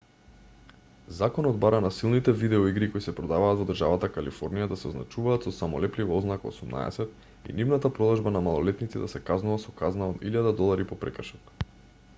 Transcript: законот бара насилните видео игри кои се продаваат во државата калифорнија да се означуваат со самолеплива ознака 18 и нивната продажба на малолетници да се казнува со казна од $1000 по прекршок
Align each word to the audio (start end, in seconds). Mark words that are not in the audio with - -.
законот 1.17 1.57
бара 1.65 1.79
насилните 1.85 2.33
видео 2.43 2.65
игри 2.69 2.87
кои 2.95 3.03
се 3.07 3.13
продаваат 3.19 3.59
во 3.59 3.67
државата 3.71 4.09
калифорнија 4.15 4.69
да 4.73 4.79
се 4.85 4.89
означуваат 4.93 5.45
со 5.49 5.53
самолеплива 5.59 6.17
ознака 6.21 6.51
18 6.55 7.49
и 7.53 7.57
нивната 7.61 7.93
продажба 8.01 8.33
на 8.37 8.43
малолетници 8.51 9.03
да 9.07 9.11
се 9.17 9.23
казнува 9.31 9.63
со 9.69 9.77
казна 9.87 10.09
од 10.15 10.27
$1000 10.35 10.89
по 10.93 10.99
прекршок 11.05 11.55